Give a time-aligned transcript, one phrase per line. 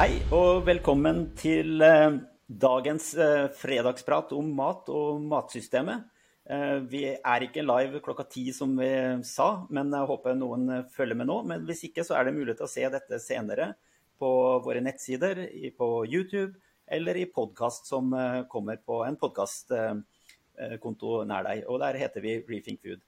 [0.00, 2.14] Hei og velkommen til eh,
[2.48, 6.06] dagens eh, fredagsprat om mat og matsystemet.
[6.48, 8.88] Eh, vi er ikke live klokka ti som vi
[9.28, 11.36] sa, men jeg håper noen følger med nå.
[11.50, 13.76] Men hvis ikke så er det mulig til å se dette senere
[14.16, 14.30] på
[14.64, 15.42] våre nettsider,
[15.76, 16.56] på YouTube
[16.88, 18.08] eller i podkast som
[18.48, 21.68] kommer på en podkastkonto nær deg.
[21.68, 23.04] Og der heter vi Reefing Food.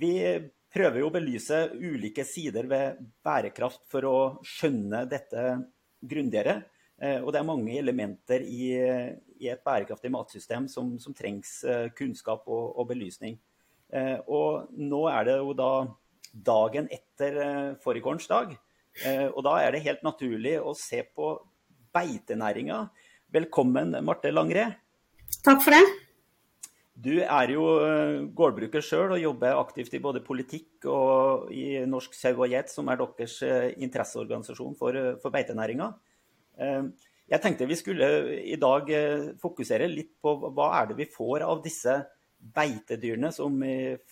[0.00, 0.16] Vi
[0.72, 5.44] prøver jo å belyse ulike sider ved bærekraft for å skjønne dette
[6.02, 6.62] grundigere.
[7.02, 8.74] Eh, Og det er mange elementer i,
[9.40, 13.38] i et bærekraftig matsystem som, som trengs eh, kunnskap og, og belysning.
[13.92, 15.72] Eh, Og nå er det jo da
[16.32, 18.54] dagen etter fårikålens dag.
[19.32, 21.26] Og da er det helt naturlig å se på
[21.92, 22.78] beitenæringa.
[23.32, 24.64] Velkommen, Marte Langre.
[25.44, 25.82] Takk for det.
[26.92, 32.12] Du er jo eh, gårdbruker sjøl og jobber aktivt i både politikk og i Norsk
[32.12, 35.92] sau og geit, som er deres eh, interesseorganisasjon for, eh, for beitenæringa.
[37.32, 38.06] Jeg tenkte vi skulle
[38.44, 38.90] i dag
[39.40, 41.94] fokusere litt på hva er det vi får av disse
[42.54, 43.56] beitedyrene, som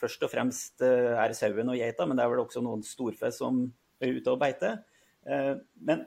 [0.01, 3.61] først og fremst er sauen og geita, men det er vel også noen storfe som
[4.01, 4.81] er ute og beiter.
[5.29, 6.07] Men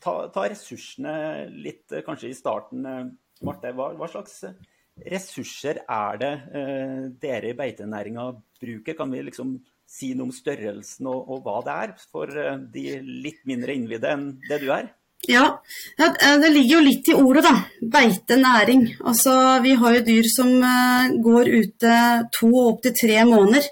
[0.00, 3.12] ta, ta ressursene litt kanskje i starten,
[3.44, 3.74] Marte.
[3.76, 8.94] Hva, hva slags ressurser er det eh, dere i beitenæringa bruker?
[8.94, 9.56] Kan vi liksom
[9.86, 14.10] si noe om størrelsen og, og hva det er, for eh, de litt mindre innvidde
[14.10, 14.92] enn det du er?
[15.26, 15.62] Ja,
[15.96, 17.54] ja, det ligger jo litt i ordet, da.
[17.80, 18.82] Beite, næring.
[19.04, 19.32] Altså,
[19.64, 21.94] vi har jo dyr som eh, går ute
[22.36, 23.70] to og opptil tre måneder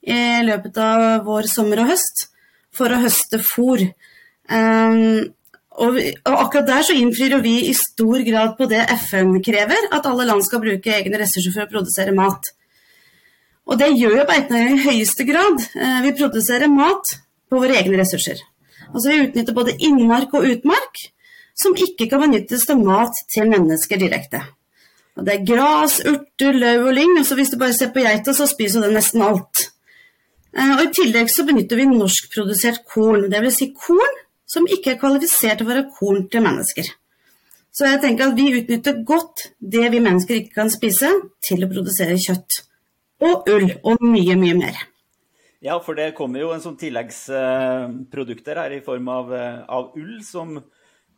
[0.00, 2.26] i løpet av vår, sommer og høst
[2.76, 3.84] for å høste fôr.
[4.50, 5.30] Um,
[5.80, 9.88] og, vi, og akkurat der så innfrir vi i stor grad på det FN krever,
[9.96, 12.50] at alle land skal bruke egne ressurser for å produsere mat.
[13.70, 15.60] Og det gjør jo beitenæringen i høyeste grad.
[15.78, 17.12] Eh, Vi produserer mat
[17.50, 18.40] på våre egne ressurser.
[18.90, 21.04] Altså Vi utnytter både innmark og utmark,
[21.54, 24.40] som ikke kan benyttes til mat til mennesker direkte.
[25.16, 27.18] Og Det er gras, urter, løv og lyng.
[27.18, 29.68] Altså hvis du bare ser på geita, så spiser den nesten alt.
[30.56, 33.28] Eh, Og I tillegg så benytter vi norskprodusert korn.
[33.30, 33.56] Dvs.
[33.60, 34.18] Si korn
[34.50, 36.88] som ikke er kvalifisert til å være korn til mennesker.
[37.70, 41.12] Så jeg tenker at vi utnytter godt det vi mennesker ikke kan spise,
[41.46, 42.64] til å produsere kjøtt.
[43.22, 44.80] Og ull, og mye, mye mer.
[45.62, 50.22] Ja, for det kommer jo en sånn tilleggsprodukter her i form av, eh, av ull,
[50.24, 50.56] som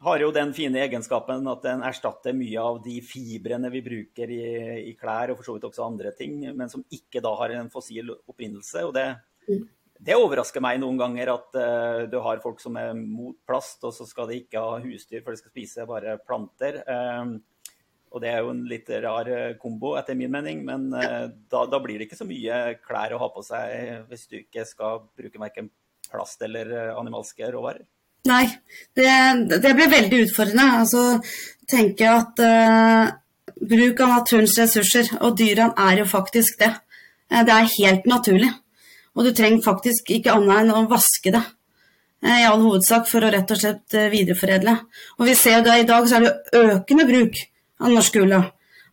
[0.03, 4.43] har jo den fine egenskapen at den erstatter mye av de fibrene vi bruker i,
[4.91, 7.71] i klær, og for så vidt også andre ting, men som ikke da har en
[7.71, 8.83] fossil opprinnelse.
[8.83, 9.07] og det
[10.03, 13.95] det overrasker meg noen ganger at uh, du har folk som er mot plast, og
[13.95, 16.81] så skal de ikke ha husdyr, for de skal spise bare planter.
[16.83, 17.35] Eh,
[18.13, 21.65] og det er jo en litt rar eh, kombo, etter min mening, men uh, da,
[21.71, 25.05] da blir det ikke så mye klær å ha på seg hvis du ikke skal
[25.17, 25.71] bruke verken
[26.13, 27.87] plast eller animalske råvarer.
[28.29, 28.45] Nei,
[28.95, 29.09] det,
[29.63, 30.67] det blir veldig utfordrende.
[30.83, 31.05] Altså,
[31.71, 33.15] tenke at eh,
[33.71, 36.75] bruk av naturens ressurser, og dyrene er jo faktisk det.
[37.33, 38.51] Det er helt naturlig.
[39.17, 41.43] Og du trenger faktisk ikke annet enn å vaske det.
[42.25, 44.77] eh, I all hovedsak for å rett og slett eh, videreforedle.
[45.19, 47.43] Og vi ser det i dag så er det jo økende bruk
[47.83, 48.43] av norsk ulla.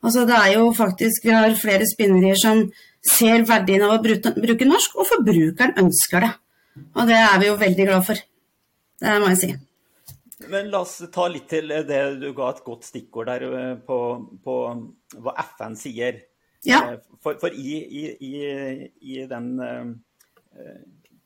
[0.03, 2.65] Altså det er jo faktisk, Vi har flere spinnerier som
[3.03, 6.31] ser verdien av å bruke, norsk, og forbrukeren ønsker det.
[6.95, 8.21] Og det er vi jo veldig glad for.
[8.99, 9.51] Det må jeg si.
[10.49, 13.97] Men la oss ta litt til det du ga et godt stikkord der eh, på,
[14.43, 14.57] på
[15.19, 16.21] hva FN sier.
[16.67, 16.79] Ja.
[17.23, 18.33] For, for i, i, i,
[18.99, 19.51] i den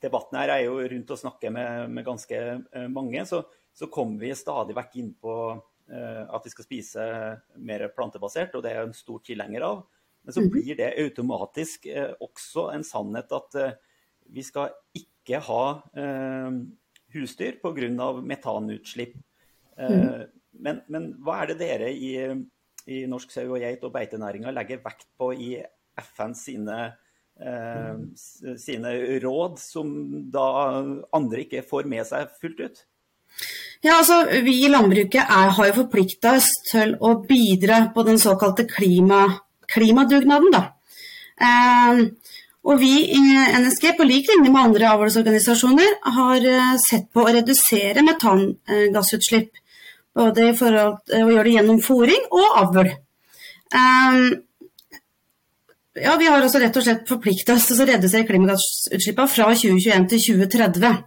[0.03, 4.25] debatten her er jo rundt å snakke med, med ganske eh, mange, så, så kommer
[4.25, 7.07] vi stadig vekk inn på eh, at vi skal spise
[7.63, 9.83] mer plantebasert, og det er jeg en stor tilhenger av.
[10.23, 13.59] Men så blir det automatisk eh, også en sannhet at
[14.31, 15.63] vi skal ikke ha
[15.99, 16.61] eh,
[17.13, 18.11] husdyr pga.
[18.22, 19.16] metanutslipp.
[19.77, 22.16] Eh, men, men hva er det dere i,
[22.88, 25.55] i Norsk sau og geit og beitenæringa legger vekt på i
[26.13, 26.77] FN sine,
[28.61, 29.87] sine råd, som
[30.31, 30.46] da
[31.17, 32.84] andre ikke får med seg fullt ut?
[33.84, 38.22] Ja, altså Vi i landbruket er, har jo forplikta oss til å bidra på den
[38.22, 39.25] såkalte klima,
[39.73, 40.53] klimadugnaden.
[40.53, 40.63] da.
[41.35, 42.05] Eh,
[42.63, 43.19] og vi i
[43.59, 49.52] NSG, på lik linje med andre avlsorganisasjoner, har eh, sett på å redusere metangassutslipp.
[50.16, 52.93] Både i forhold til å gjøre det gjennom fòring og avl.
[53.73, 54.19] Eh,
[56.01, 60.07] ja, Vi har altså rett og slett forplikta oss til å redusere klimagassutslippene fra 2021
[60.13, 61.03] til 2030.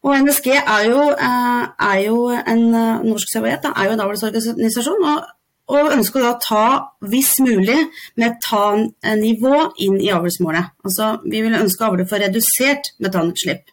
[0.00, 5.04] Og NSG er jo, eh, er jo en eh, norsk sauehet, er jo en avlsorganisasjon.
[5.10, 5.26] Og,
[5.70, 6.62] og ønsker da å ta,
[7.12, 7.76] hvis mulig,
[8.18, 10.72] metannivå inn i avlsmålet.
[10.88, 13.68] Altså, vi vil ønske å avle for redusert metanutslipp.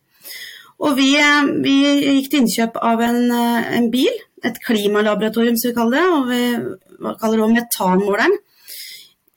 [0.83, 1.15] Og vi,
[1.63, 1.77] vi
[2.19, 4.12] gikk til innkjøp av en, en, bil,
[4.45, 8.38] et klimalaboratorium som vi kaller det, og vi kaller det metanmåleren.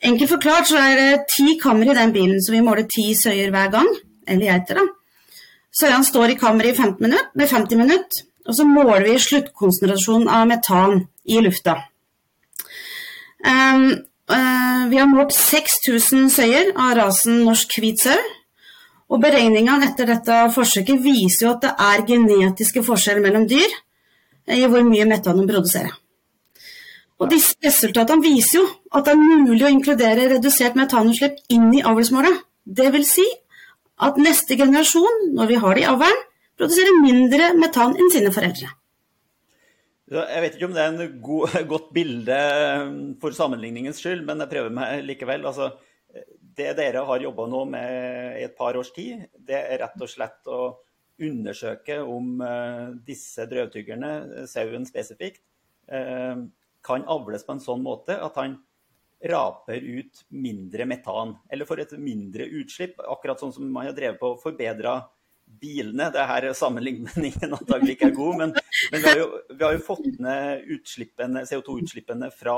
[0.01, 3.53] Enkelt forklart så er det ti kammer i den bilen, så vi måler ti søyer
[3.53, 3.89] hver gang.
[4.27, 5.37] Eller geiter, da.
[5.77, 10.31] Søyene står i kammeret i 15 minutter, med 50 minutter, og så måler vi sluttkonsentrasjonen
[10.33, 11.77] av metan i lufta.
[13.45, 13.87] Um,
[14.33, 18.19] uh, vi har målt 6000 søyer av rasen norsk hvit sau.
[19.11, 23.73] Og beregningene etter dette forsøket viser jo at det er genetiske forskjeller mellom dyr
[24.55, 25.97] i hvor mye metan de produserer.
[27.21, 31.85] Og disse resultatene viser jo at det er mulig å inkludere redusert metanutslipp inn i
[31.85, 32.47] avlsmålet.
[32.81, 33.27] Vil si
[34.01, 36.23] at neste generasjon, når vi har det i avlen,
[36.57, 38.71] produserer mindre metan enn sine foreldre.
[40.11, 42.39] Jeg vet ikke om det er et god, godt bilde
[42.83, 45.45] um, for sammenligningens skyld, men jeg prøver meg likevel.
[45.47, 45.71] Altså,
[46.59, 50.11] det dere har jobba nå med i et par års tid, det er rett og
[50.11, 50.63] slett å
[51.21, 55.45] undersøke om uh, disse drøvtyggerne, sauen spesifikt,
[55.93, 56.43] uh,
[56.87, 58.59] kan avles på en sånn måte at han
[59.21, 63.01] raper ut mindre metan, eller får et mindre utslipp.
[63.05, 64.95] Akkurat sånn som man har drevet på å forbedre
[65.61, 66.09] bilene.
[66.15, 68.55] Det her sammenligningen antagelig ikke er god, men,
[68.93, 70.65] men vi, har jo, vi, har jo, fått ned
[71.51, 72.57] CO2-utslippene fra,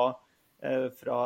[0.63, 1.19] eh, fra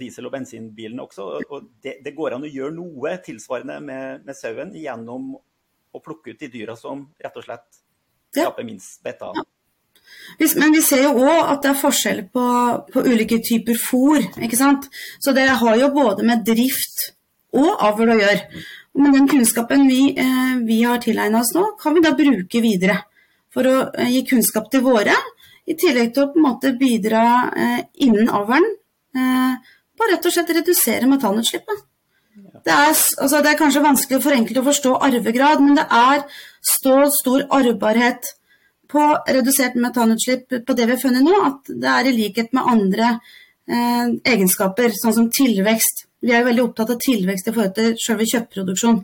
[0.00, 1.28] diesel- og bensinbilene også.
[1.46, 5.36] og det, det, går an å gjøre noe tilsvarende med, med sauen gjennom
[5.90, 7.80] å plukke ut de dyra som rett og slett
[8.30, 9.38] skaper minst metan.
[10.56, 12.44] Men vi ser jo òg at det er forskjell på,
[12.92, 14.22] på ulike typer fôr.
[14.40, 14.86] ikke sant?
[15.20, 17.10] Så det har jo både med drift
[17.56, 18.62] og avl å gjøre.
[19.00, 22.98] Men den kunnskapen vi, eh, vi har tilegna oss nå, kan vi da bruke videre.
[23.54, 25.14] For å eh, gi kunnskap til våre,
[25.66, 27.24] i tillegg til å på en måte bidra
[27.54, 28.64] eh, innen avlen
[29.10, 31.80] på rett og slett redusere metanutslippet.
[32.62, 36.22] Det er, altså det er, kanskje vanskelig for enkelte å forstå arvegrad, men det er
[36.62, 38.30] stor, stor arvbarhet
[38.90, 39.02] på
[39.36, 43.12] redusert metanutslipp på det vi har funnet nå, at det er i likhet med andre
[43.14, 46.06] eh, egenskaper, sånn som tilvekst.
[46.20, 49.00] Vi er jo veldig opptatt av tilvekst i forhold til selve kjøttproduksjon.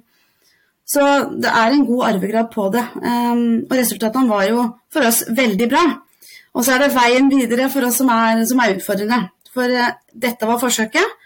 [0.87, 1.03] Så
[1.43, 2.85] det er en god arvegrad på det.
[3.03, 5.83] Um, og resultatene var jo for oss veldig bra.
[6.55, 9.19] Og så er det veien videre for oss som er, som er utfordrende.
[9.55, 11.17] For uh, dette var forsøket,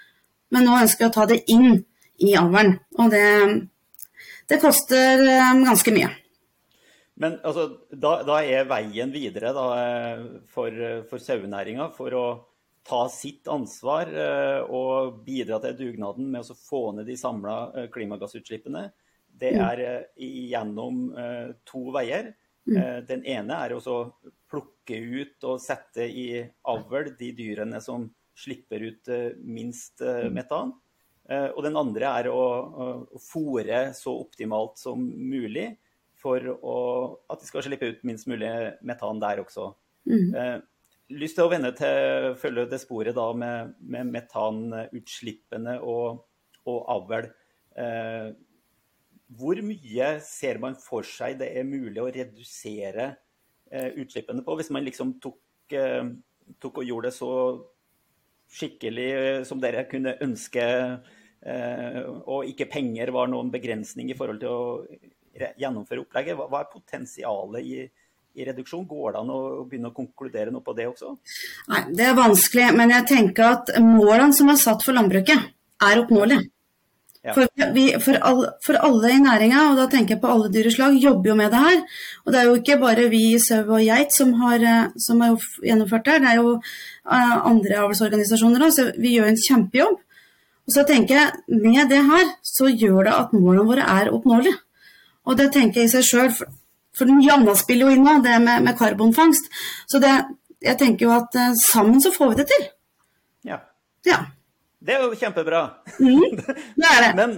[0.55, 1.83] men nå ønsker vi å ta det inn
[2.25, 2.79] i avlen.
[2.97, 3.27] Og det,
[4.49, 6.09] det koster um, ganske mye.
[7.21, 10.77] Men altså, da, da, er veien videre da, eh, for,
[11.11, 12.25] for sauenæringa for å
[12.87, 17.89] ta sitt ansvar eh, og bidra til dugnaden med å få ned de samla eh,
[17.93, 18.87] klimagassutslippene,
[19.41, 19.61] det mm.
[19.67, 19.83] er
[20.21, 20.97] gjennom
[21.69, 22.33] to veier.
[22.69, 22.81] Mm.
[23.09, 24.01] Den ene er å
[24.51, 30.29] plukke ut og sette i avl de dyrene som slipper ut minst mm.
[30.35, 30.75] metan.
[31.31, 32.43] Og den andre er å,
[33.23, 35.71] fôre så optimalt som mulig
[36.21, 36.77] for å,
[37.33, 38.51] at de skal slippe ut minst mulig
[38.87, 39.71] metan der også.
[40.09, 40.35] Mm.
[40.37, 40.59] Eh,
[41.21, 46.23] lyst til å vende til følge det sporet da med, med metanutslippene og,
[46.69, 47.31] og avl.
[47.81, 48.31] Eh,
[49.41, 53.13] hvor mye ser man for seg det er mulig å redusere
[53.71, 55.41] eh, utslippene på, hvis man liksom tok,
[55.77, 56.03] eh,
[56.59, 57.33] tok, og gjorde det så
[58.51, 59.11] skikkelig
[59.47, 60.65] som dere kunne ønske,
[61.47, 64.65] eh, og ikke penger var noen begrensning i forhold til å
[65.39, 66.37] gjennomføre opplegget.
[66.39, 67.83] Hva, hva er potensialet i,
[68.35, 68.87] i, reduksjon?
[68.89, 71.17] Går det an å begynne å konkludere noe på det også?
[71.73, 76.03] Nei, Det er vanskelig, men jeg tenker at målene som er satt for landbruket, er
[76.03, 76.51] oppnåelige.
[77.21, 77.35] Ja.
[77.37, 80.95] For, vi, for, all, for, alle i næringa, og da tenker jeg på alle dyreslag,
[80.97, 81.83] jobber jo med det her.
[82.25, 84.65] Og det er jo ikke bare vi i sau og geit som har,
[84.97, 89.43] som har gjennomført det det er jo uh, andre avlsorganisasjoner òg, så vi gjør en
[89.43, 90.01] kjempejobb.
[90.65, 94.57] Og så tenker jeg, med det her, så gjør det at målene våre er oppnåelige.
[95.31, 96.51] Og det tenker jeg i seg sjøl, for,
[96.97, 99.47] for Janna spiller jo inn nå, det med, med karbonfangst.
[99.91, 100.11] Så det,
[100.65, 102.67] jeg tenker jo at uh, sammen så får vi det til.
[103.47, 103.61] Ja.
[104.09, 104.25] ja.
[104.81, 105.63] Det er jo kjempebra.
[106.01, 106.41] Mm,
[106.81, 107.13] det er det.
[107.21, 107.37] men,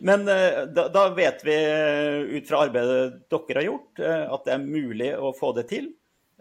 [0.00, 4.56] men uh, da, da, vet vi uh, ut fra arbeidet dere har gjort, at det
[4.56, 5.92] er mulig å få det til.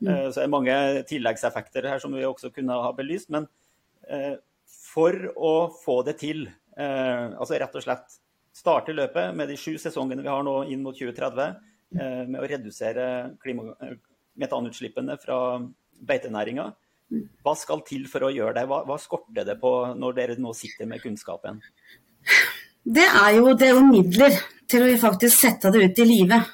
[0.04, 0.34] Mm.
[0.36, 0.74] Så er mange
[1.08, 3.30] tilleggseffekter her som vi også kunne ha belyst.
[3.32, 3.46] Men
[4.68, 6.42] for å få det til,
[6.76, 8.18] altså rett og slett
[8.54, 11.56] starte løpet med de sju sesongene vi har nå inn mot 2030,
[11.98, 13.94] eh, med å redusere eh,
[14.40, 15.38] metanutslippene fra
[16.04, 16.70] beitenæringa.
[17.44, 18.66] Hva skal til for å gjøre det?
[18.70, 21.60] Hva, hva, skorter det på når dere nå sitter med kunnskapen?
[22.84, 24.38] Det er jo, det er jo midler
[24.70, 26.54] til å faktisk sette det ut i livet.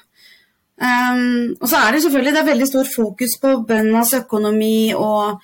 [0.80, 5.42] Um, og så er det selvfølgelig det er veldig stor fokus på bøndenes økonomi og,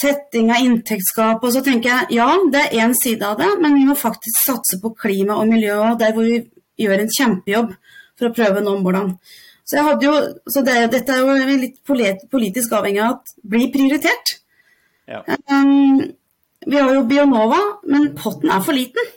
[0.00, 1.42] tetting av inntektsgap.
[1.44, 4.40] Og så tenker jeg ja, det er én side av det, men vi må faktisk
[4.46, 6.42] satse på klima og miljø der hvor vi
[6.78, 7.76] gjør en kjempejobb
[8.18, 9.18] for å prøve å nå målene.
[9.68, 10.12] Så, jo,
[10.48, 14.38] så det, dette er jo litt politisk avhengig av at blir prioritert.
[15.08, 15.20] Ja.
[15.52, 16.00] Um,
[16.64, 17.58] vi har jo Bionova,
[17.88, 19.12] men potten er for liten.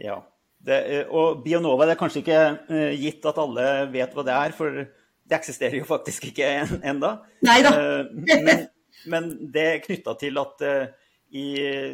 [0.00, 0.22] Ja.
[0.64, 0.78] Det,
[1.12, 4.78] og Bionova det er kanskje ikke uh, gitt at alle vet hva det er, for
[4.80, 6.48] det eksisterer jo faktisk ikke
[6.80, 7.10] ennå.
[7.44, 8.64] Uh, men,
[9.10, 11.46] men, det er knytta til at uh, i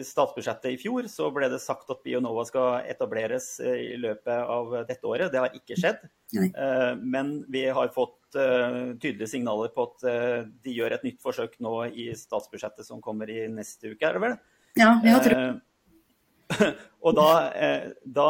[0.05, 5.09] statsbudsjettet i fjor så ble det sagt at Bionova skal etableres i løpet av dette
[5.09, 5.31] året.
[5.33, 6.03] Det har ikke skjedd.
[7.01, 10.05] Men vi har fått tydelige signaler på at
[10.61, 14.23] de gjør et nytt forsøk nå i statsbudsjettet som kommer i neste uke, er det
[14.27, 14.37] vel?
[14.77, 15.41] Ja, vi har tro.
[17.09, 17.31] Og da,
[18.05, 18.29] da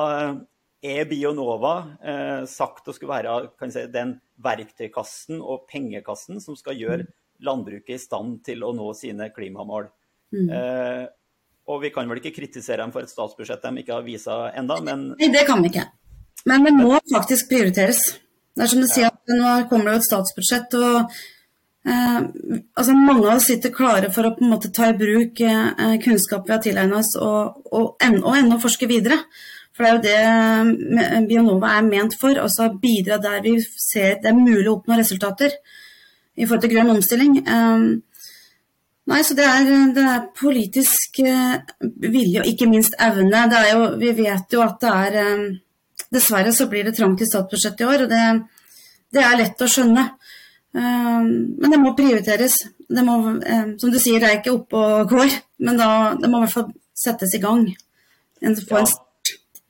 [0.80, 7.08] er Bionova eh, sagt å skulle være si, den verktøykassen og pengekassen som skal gjøre
[7.47, 9.88] landbruket i stand til å nå sine klimamål.
[10.35, 10.50] Mm.
[10.54, 11.04] Eh,
[11.70, 14.80] og vi kan vel ikke kritisere dem for et statsbudsjett de ikke har vist ennå,
[14.87, 15.87] men Nei, det kan vi ikke.
[16.49, 18.00] Men det må faktisk prioriteres.
[18.56, 18.94] Det er som du ja.
[18.94, 21.14] sier, at nå kommer det jo et statsbudsjett, og
[21.87, 22.18] eh,
[22.80, 25.97] altså mange av oss sitter klare for å på en måte ta i bruk eh,
[26.02, 29.20] kunnskap vi har tilegnet oss, og, og, og ennå forske videre.
[29.76, 32.37] For det er jo det eh, Bionova er ment for.
[32.40, 35.54] Altså bidra der vi ser det er mulig å oppnå resultater
[36.40, 37.35] i forhold til grønn omstilling.
[37.44, 37.85] Um,
[39.11, 41.59] nei, så det er, det er politisk uh,
[42.00, 43.44] vilje og ikke minst evne.
[43.52, 45.50] Det jo, vi vet jo at det er um,
[46.11, 48.23] Dessverre så blir det trangt i statsbudsjettet i år, og det,
[49.14, 50.09] det er lett å skjønne.
[50.75, 51.28] Um,
[51.61, 52.56] men det må prioriteres.
[52.90, 53.14] Det må,
[53.78, 56.56] som du sier, det er ikke oppe og går, men da, det må i hvert
[56.56, 57.62] fall settes i gang.
[58.42, 58.90] En, få en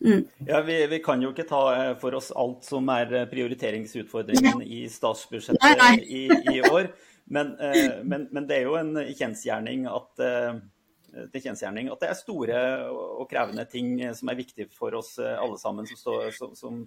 [0.04, 0.24] Mm.
[0.46, 4.62] Ja, vi, vi, kan jo ikke ta eh, for oss alt som er eh, prioriteringsutfordringen
[4.64, 6.88] i statsbudsjettet i, i år.
[7.28, 12.62] Men, eh, men, men, det er jo en kjensgjerning at, at det er store
[12.94, 16.80] og krevende ting som er viktige for oss alle sammen, som, står, som,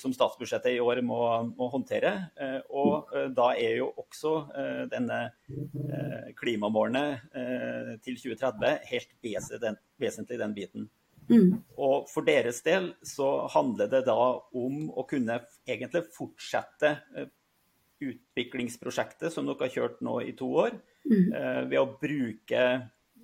[0.00, 1.20] som statsbudsjettet i år må,
[1.58, 2.14] må, håndtere.
[2.70, 4.32] Og da er jo også
[4.90, 5.20] denne
[6.40, 7.04] klimamålene
[8.06, 9.14] til 2030 helt
[10.00, 10.88] vesentlig, den biten.
[11.30, 11.50] Mm.
[11.78, 14.18] Og for deres del så handler det da
[14.58, 17.28] om å kunne egentlig fortsette eh,
[18.00, 21.28] utviklingsprosjektet som dere har kjørt nå i to år, mm.
[21.28, 22.64] eh, ved å bruke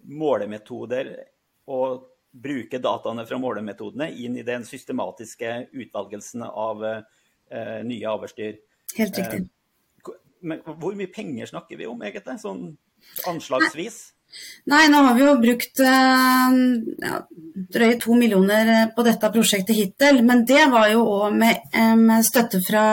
[0.07, 1.13] målemetoder
[1.73, 8.59] og bruke dataene fra målemetodene inn i den systematiske utvalgelsen av eh, nye avlsdyr.
[8.99, 9.47] Helt riktig.
[9.47, 9.53] Eh,
[10.47, 12.37] men hvor mye penger snakker vi om, egentlig?
[12.43, 12.69] Sånn
[13.27, 14.16] anslagsvis?
[14.67, 16.57] Nei, nå har vi jo brukt eh,
[17.07, 17.21] ja,
[17.77, 20.21] drøye to millioner eh, på dette prosjektet hittil.
[20.27, 22.87] Men det var jo òg med, eh, med, støtte fra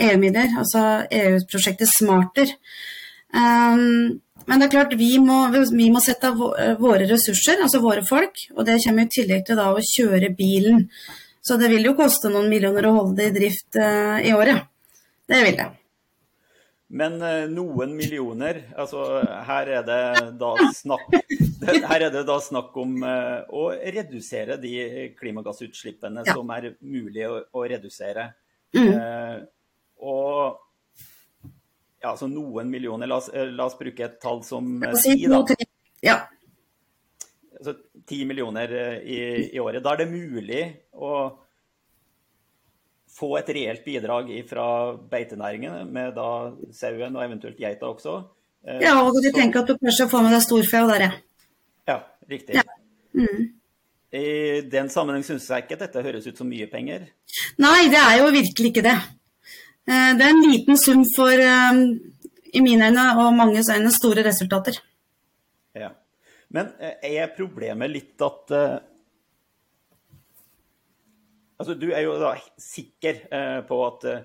[0.00, 2.54] EU-midler, altså EU-prosjektet Smarter.
[3.30, 4.18] Um,
[4.48, 6.40] men det er klart, vi må, vi må sette av
[6.80, 8.40] våre ressurser, altså våre folk.
[8.56, 10.88] Og det kommer i tillegg til da å kjøre bilen.
[11.44, 14.64] Så det vil jo koste noen millioner å holde det i drift uh, i året.
[15.30, 15.68] Det vil det.
[16.90, 19.04] Men uh, noen millioner altså
[19.46, 20.00] Her er det
[20.40, 21.12] da snakk,
[21.62, 24.72] her er det da snakk om uh, å redusere de
[25.18, 26.34] klimagassutslippene ja.
[26.34, 28.32] som er mulig å, å redusere.
[28.74, 28.88] Mm.
[28.94, 29.36] Eh,
[30.06, 30.58] og
[32.00, 33.10] ja, altså noen millioner.
[33.10, 35.40] La oss, la oss bruke et tall som ti, da.
[36.06, 36.16] Ja.
[37.58, 37.74] Altså
[38.08, 39.18] ti millioner i,
[39.50, 39.82] i året.
[39.84, 40.62] Da er det mulig
[40.94, 41.12] å
[43.20, 44.66] få et reelt bidrag fra
[45.12, 46.28] beitenæringen, med da
[46.76, 48.16] sauen og eventuelt geita også.
[48.66, 49.34] Eh, ja, og du så...
[49.36, 51.12] tenker at du kanskje får med deg storfe og der, ja.
[51.90, 51.96] Ja,
[52.30, 52.56] riktig.
[52.58, 52.64] Ja.
[53.16, 53.48] Mm.
[54.16, 54.26] I
[54.72, 57.08] den sammenheng syns jeg ikke dette høres ut som mye penger.
[57.62, 58.96] Nei, det er jo virkelig ikke det.
[59.86, 61.82] Eh, det er en liten sum for, eh,
[62.50, 64.80] i mine øyne og manges øyne, store resultater.
[65.78, 65.92] Ja.
[66.50, 68.50] Men er problemet litt at
[71.60, 74.22] Altså, du er jo da sikker eh, på at eh,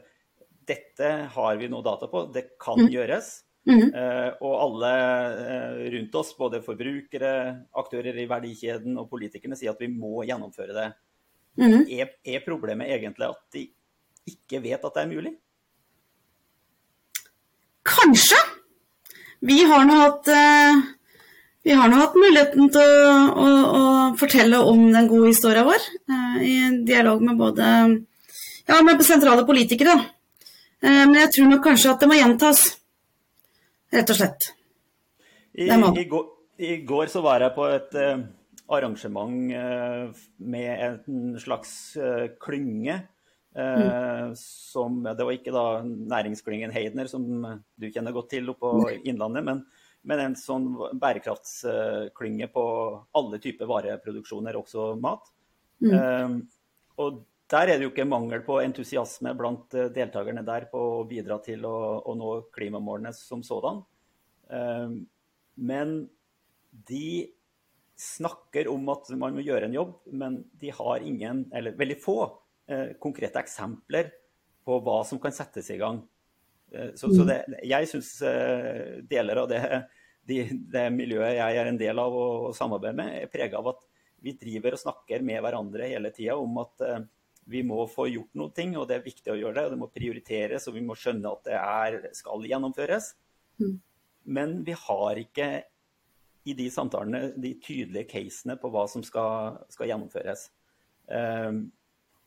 [0.65, 2.87] dette har vi noe data på, det kan mm.
[2.93, 3.33] gjøres.
[3.65, 3.87] Mm.
[3.97, 7.31] Eh, og alle eh, rundt oss, både forbrukere,
[7.81, 10.89] aktører i verdikjeden og politikerne, sier at vi må gjennomføre det.
[11.59, 11.81] Mm.
[11.97, 13.65] Er, er, problemet egentlig at de
[14.29, 15.33] ikke vet at det er mulig?
[17.85, 18.39] Kanskje.
[19.45, 20.85] Vi har nå hatt eh,
[21.65, 23.85] vi har nå hatt muligheten til å, å, å,
[24.19, 27.69] fortelle om den gode historien vår eh, i dialog med både
[28.69, 29.95] ja, med sentrale politikere.
[29.97, 32.61] Eh, men jeg tror nok kanskje at det må gjentas,
[33.95, 34.49] rett og slett.
[35.55, 36.27] I, i, går,
[36.61, 38.25] I, går, så var jeg på et eh,
[38.75, 43.01] arrangement uh, med en slags uh, klynge.
[43.55, 44.33] Mm.
[44.35, 47.23] Som, det var ikke da næringsklyngen Heidner, som
[47.79, 49.61] du kjenner godt til oppe på Innlandet, men
[50.05, 50.67] men en sånn
[51.01, 52.65] bærekraftsklynge på
[53.17, 55.31] alle typer vareproduksjoner, også mat.
[55.83, 55.95] Mm.
[55.95, 56.35] Um,
[57.01, 61.03] og der er det jo ikke mangel på entusiasme blant eh, deltakerne der på å
[61.09, 63.83] bidra til å, å nå klimamålene som sådan.
[64.49, 64.95] Eh,
[65.69, 65.93] men
[66.89, 67.09] de
[68.01, 72.17] snakker om at man må gjøre en jobb, men de har ingen, eller veldig få,
[72.67, 74.09] eh, konkrete eksempler
[74.65, 76.01] på hva som kan settes i gang.
[76.97, 78.07] Så, så det, jeg syns
[79.07, 79.59] deler av det,
[80.27, 80.39] de,
[80.73, 83.83] det, miljøet jeg er en del av og, og samarbeider med, er prega av at
[84.25, 86.81] vi driver og snakker med hverandre hele tida om at
[87.45, 89.65] vi må få gjort noe, og det er viktig å gjøre det.
[89.67, 93.11] og Det må prioriteres, og vi må skjønne at det er, skal gjennomføres.
[93.61, 93.75] Mm.
[94.35, 95.49] Men vi har ikke
[96.45, 100.47] i de samtalene de tydelige casene på hva som skal, skal gjennomføres.
[101.05, 101.67] Um,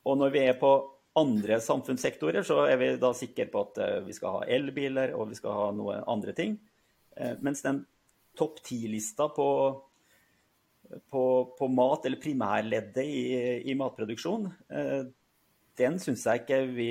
[0.07, 0.73] og når vi er på
[1.19, 5.33] andre samfunnssektorer, så er vi da sikre på at uh, vi skal ha elbiler og
[5.33, 6.57] vi skal ha noe andre ting.
[7.19, 7.83] Uh, mens den
[8.39, 9.49] topp ti-lista på
[11.11, 13.23] på, på, mat, eller primærleddet i,
[13.71, 15.03] i matproduksjon, eh,
[15.79, 16.91] den syns jeg ikke vi,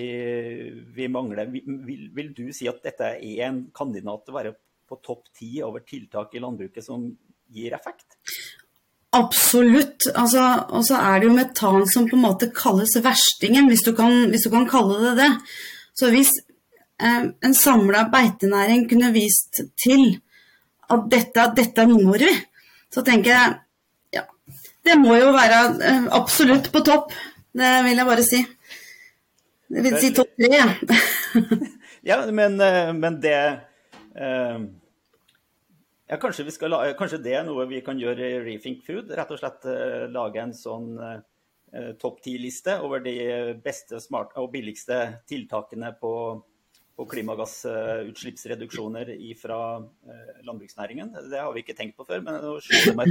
[0.95, 1.49] vi mangler.
[1.51, 4.53] Vil, vil, du si at dette er en kandidat til å være
[4.87, 7.09] på topp ti over tiltak i landbruket som
[7.51, 8.19] gir effekt?
[9.17, 10.07] Absolutt.
[10.13, 13.91] Altså, og så er det jo metan som på en måte kalles verstingen, hvis du
[13.97, 15.31] kan, hvis du kan kalle det det.
[15.97, 16.46] Så hvis eh,
[16.97, 20.15] en samla beitenæring kunne vist til
[20.89, 22.31] at dette, dette når vi,
[22.93, 23.57] så tenker jeg
[24.87, 27.11] det må jo være eh, absolutt på topp.
[27.57, 28.41] Det vil jeg bare si.
[29.67, 30.61] Det vil si topp tre.
[32.09, 34.59] ja, men, eh, men det eh,
[36.07, 39.11] ja, kanskje, la, kanskje, det er noe vi kan gjøre i Rethink Food?
[39.17, 43.17] Rett og slett eh, lage en sånn eh, topp ti-liste over de
[43.63, 46.13] beste smart, og billigste tiltakene på
[46.97, 51.11] på klimagassutslippsreduksjoner fra eh, landbruksnæringen.
[51.29, 52.35] Det har vi ikke tenkt på før, men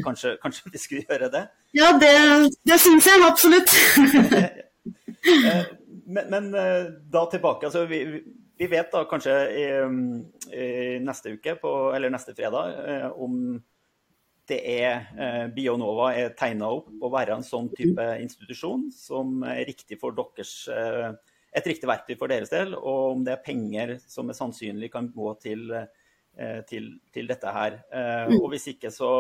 [0.02, 1.45] kanskje, kanskje, vi skulle gjøre det?
[1.76, 2.11] Ja, det,
[2.66, 3.71] det syns jeg absolutt.
[5.26, 5.66] Eh,
[6.07, 7.66] men, men, eh, da tilbake.
[7.66, 8.23] altså vi,
[8.61, 9.64] vi vet da kanskje i,
[10.55, 12.70] i neste uke, på, eller neste fredag,
[13.18, 13.59] om
[14.46, 19.99] det er Bionova er tegna opp å være en sånn type institusjon som er riktig
[19.99, 20.70] for deres
[21.57, 25.09] et riktig verktøy for deres del, og om det er penger som er sannsynlig kan
[25.14, 27.81] gå til, eh, til, til dette her.
[27.88, 28.38] Eh, mm.
[28.42, 29.11] Og hvis ikke, så,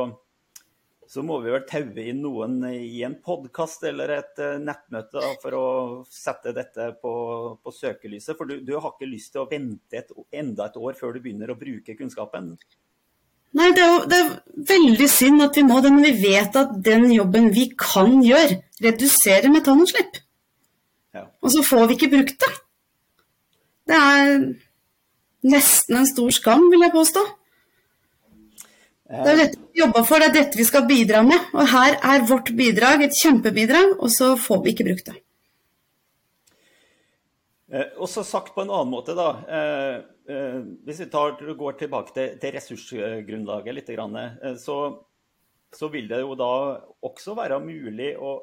[1.08, 5.32] så må vi vel taue inn noen i en podkast eller et eh, nettmøte da,
[5.42, 5.68] for å
[6.12, 7.14] sette dette på,
[7.62, 8.34] på søkelyset.
[8.36, 11.22] For du, du, har ikke lyst til å vente et, enda et år før du
[11.24, 12.52] begynner å bruke kunnskapen?
[13.56, 14.32] Nei, det er jo det er
[14.68, 18.60] veldig synd at vi må det men vi vet at den jobben vi kan gjøre,
[18.84, 20.25] reduserer metanutslipp.
[21.42, 22.52] Og så får vi ikke brukt det.
[23.86, 24.30] Det er
[25.46, 27.24] nesten en stor skam, vil jeg påstå.
[29.06, 31.52] Det er dette vi jobber for, det er dette vi skal bidra med.
[31.54, 35.20] Og her er vårt bidrag et kjempebidrag, og så får vi ikke brukt det.
[37.72, 39.28] Eh, og så sagt på en annen måte, da.
[39.46, 39.96] Eh,
[40.30, 43.92] eh, hvis vi tar, går tilbake til, ressursgrunnlaget litt,
[44.62, 44.78] så,
[45.74, 46.52] så, vil det jo da
[47.06, 48.38] også være mulig å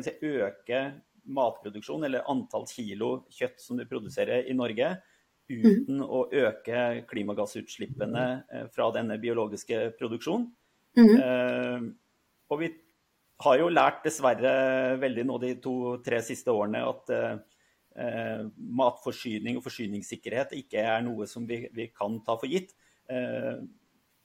[0.00, 0.82] si, øke
[1.26, 4.94] matproduksjon, eller antall kilo kjøtt som du produserer i Norge,
[5.46, 6.06] uten mm.
[6.06, 10.48] å øke klimagassutslippene eh, fra denne biologiske produksjonen.
[10.96, 11.12] Mm.
[11.14, 11.86] Eh,
[12.50, 12.70] og vi
[13.44, 20.54] har jo lært dessverre veldig nå de to-tre siste årene at eh, matforsyning og forsyningssikkerhet
[20.56, 22.74] ikke er noe som vi, vi kan ta for gitt.
[23.12, 23.60] Eh,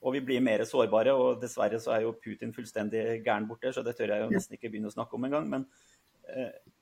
[0.01, 3.83] og vi blir mer sårbare, og dessverre så er jo Putin fullstendig gæren borte, så
[3.85, 5.45] det tør jeg jo nesten ikke begynne å snakke om engang.
[5.51, 5.67] Men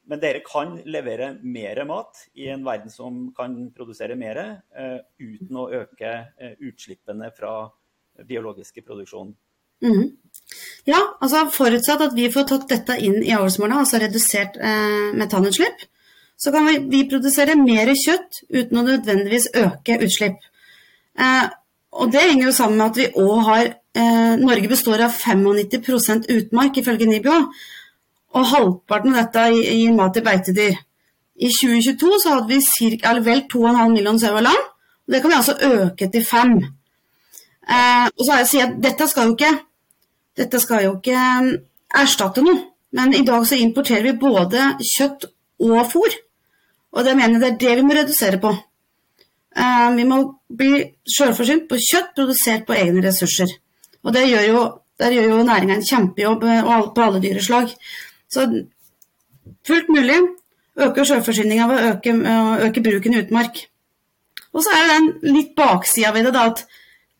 [0.09, 4.39] men dere kan levere mer mat i en verden som kan produsere mer,
[4.73, 7.53] uh, uten å øke uh, utslippene fra
[8.27, 9.31] biologiske produksjon.
[9.85, 10.09] Mm.
[10.89, 15.85] Ja, altså forutsatt at vi får tatt dette inn i avlsmålene, altså redusert uh, metanutslipp,
[16.39, 20.39] så kan vi, vi, produsere mer kjøtt uten å nødvendigvis øke utslipp.
[21.91, 23.71] og det henger jo sammen med at vi òg har
[24.39, 27.41] Norge består av 95% utmark, ifølge NIBIO
[28.35, 30.77] og halvparten av dette gir mat til beitedyr.
[31.39, 34.47] I 2022 så hadde vi cirka, vel 2,5 millioner sau og.
[35.07, 36.57] Og det kan vi altså øke til 5.
[37.69, 39.51] Eh, og så har jeg sagt at dette skal ikke,
[40.37, 41.51] dette skal jo ikke um,
[41.95, 42.59] erstatte noe.
[42.91, 45.29] Men i dag så importerer vi både kjøtt
[45.61, 46.17] og fôr.
[46.91, 48.51] Og det mener jeg det er det vi må redusere på.
[49.55, 50.83] Eh, vi må bli
[51.15, 53.51] sjølforsynt på kjøtt produsert på egne ressurser.
[54.03, 54.61] Og det gjør jo,
[54.99, 57.73] der gjør jo næringa en kjempejobb eh, på alle dyreslag.
[58.29, 58.45] Så
[59.67, 60.19] fullt mulig.
[60.79, 62.13] Øke sjølforsyninga ved å øke,
[62.67, 63.63] øke, bruken i utmark.
[64.53, 66.63] Og så er det den litt baksida ved det, da, at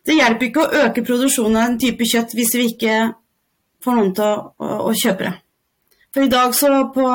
[0.07, 2.95] det hjelper ikke å øke produksjonen av en type kjøtt hvis vi ikke
[3.83, 5.33] får noen til å, å, å kjøpe det.
[6.15, 7.05] For i dag så på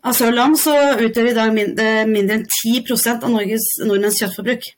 [0.00, 0.74] av sau så
[1.04, 4.68] utgjør i dag mindre, mindre enn 10% av Norges nordmenns kjøttforbruk.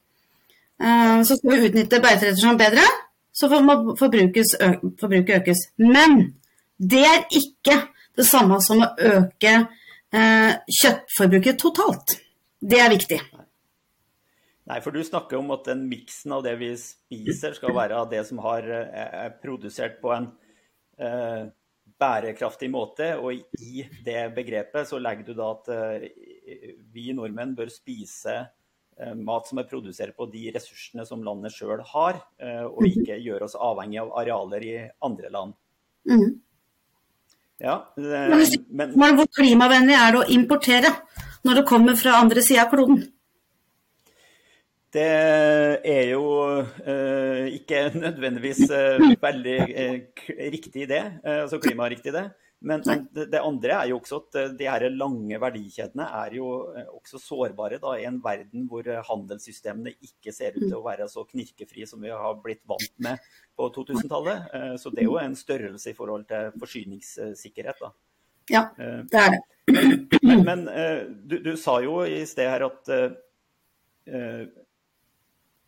[0.82, 2.86] Eh, så skal vi utnytte beiteressursene bedre,
[3.32, 5.66] så må forbruket økes.
[5.78, 6.32] Men
[6.78, 7.78] det er ikke
[8.18, 12.18] det samme som å øke eh, kjøttforbruket totalt.
[12.60, 13.20] Det er viktig.
[14.70, 18.12] Nei, for du snakker om at den miksen av det vi spiser, skal være av
[18.12, 20.28] det som har, er produsert på en
[21.02, 21.50] eh,
[22.02, 23.12] bærekraftig måte.
[23.18, 26.08] Og i det begrepet så legger du da at eh,
[26.94, 31.80] vi nordmenn bør spise uh, mat som er produsert på de ressursene som landet sjøl
[31.92, 34.74] har, uh, og ikke gjøre oss avhengig av arealer i
[35.06, 35.54] andre land.
[36.10, 36.40] Mm.
[37.62, 40.90] Ja, men, men hvor klimavennlig er det å importere
[41.46, 43.04] når det kommer fra andre sida av kloden?
[44.92, 45.04] Det
[45.88, 46.24] er jo
[46.84, 52.26] eh, ikke nødvendigvis eh, veldig eh, riktig det, eh, altså klimariktig det.
[52.64, 56.36] Men, men det, det, andre er jo også at eh, de her lange verdikjedene er
[56.36, 56.48] jo
[56.78, 61.08] eh, også sårbare da, i en verden hvor handelssystemene ikke ser ut til å være
[61.10, 63.22] så knirkefrie som vi har blitt vant med
[63.58, 64.46] på 2000-tallet.
[64.80, 67.82] Så det er jo en størrelse i forhold til forsyningssikkerhet.
[67.82, 67.92] da.
[68.50, 69.42] Ja, det er det.
[70.22, 70.64] Men, men
[71.28, 72.88] du, du, sa jo i sted her at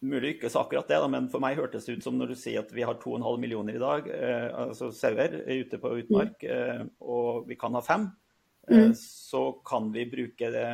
[0.05, 2.37] Mulig ikke sa akkurat det, da, men for meg hørtes det ut som når du
[2.39, 6.83] sier at vi har 2,5 millioner i dag, eh, altså sauer ute på utmark, eh,
[7.01, 8.05] og vi kan ha fem,
[8.69, 8.93] eh, mm.
[8.99, 10.69] så kan vi bruke det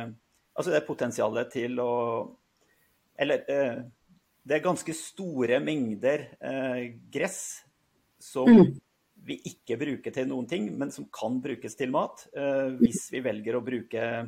[0.51, 1.91] Altså det potensialet til å
[3.15, 3.77] Eller eh,
[4.43, 6.81] det er ganske store mengder eh,
[7.13, 7.61] gress
[8.19, 8.73] som mm.
[9.29, 13.23] vi ikke bruker til noen ting, men som kan brukes til mat, eh, hvis vi
[13.23, 14.25] velger å bruke Eh,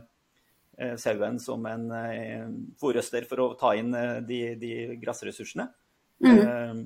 [0.97, 2.45] sauen som en eh,
[2.81, 5.67] fòrrøster for å ta inn eh, de, de gressressursene.
[6.23, 6.83] Mm.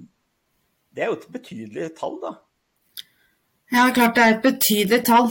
[0.91, 2.33] Det er jo et betydelig tall, da.
[3.71, 5.27] Ja, klart det er et betydelig tall.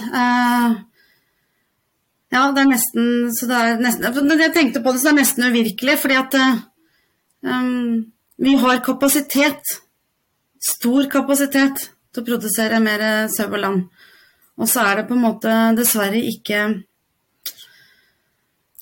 [2.30, 5.18] Ja, det er nesten så det er nesten, Jeg tenkte på det, så det er
[5.22, 5.96] nesten uvirkelig.
[6.02, 6.36] Fordi at
[7.42, 8.04] um,
[8.36, 9.74] vi har kapasitet.
[10.62, 13.80] Stor kapasitet til å produsere mer sau og lam.
[14.60, 16.62] Og så er det på en måte dessverre ikke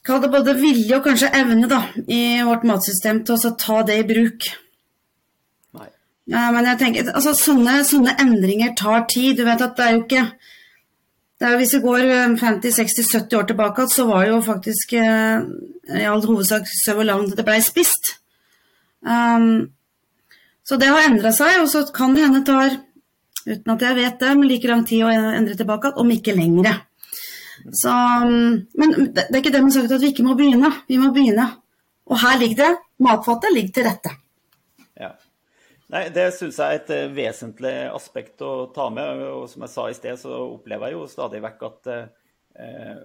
[0.04, 1.80] Kall det både vilje og kanskje evne da,
[2.12, 4.50] i vårt matsystem til å ta det i bruk.
[5.78, 5.88] Nei.
[6.28, 9.38] Ja, men jeg tenker, altså sånne, sånne, endringer tar tid.
[9.38, 10.26] Du vet at det er jo ikke
[11.44, 12.04] er, Hvis vi går
[12.40, 15.48] 50-60-70 eh, år tilbake, så var det jo faktisk eh,
[15.92, 18.14] i all hovedsak sau og lam det blei spist.
[19.04, 19.72] Um,
[20.64, 22.78] så det har endra seg, og så kan det hende tar,
[23.44, 26.78] uten at jeg vet det, men like lang tid å endre tilbake, om ikke lengre.
[27.70, 30.70] Så, mm, men det er ikke det har sagt at vi ikke må begynne.
[30.88, 31.46] Vi må begynne.
[32.10, 32.72] Og her ligger det.
[33.04, 34.12] Matfatet ligger til rette.
[35.00, 35.14] Ja.
[35.92, 39.24] Nei, Det syns jeg er et uh, vesentlig aspekt å ta med.
[39.30, 43.02] og Som jeg sa i sted, så opplever jeg jo stadig vekk at eh,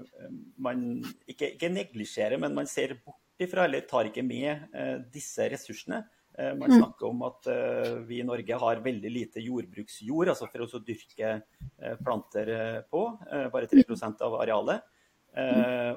[0.61, 0.85] man
[1.27, 6.03] ikke, ikke neglisjerer, men man ser bort ifra, eller tar ikke med eh, disse ressursene.
[6.39, 10.63] Eh, man snakker om at eh, vi i Norge har veldig lite jordbruksjord, altså for
[10.63, 12.51] å dyrke eh, planter
[12.91, 13.03] på.
[13.51, 14.87] Bare 3% av arealet.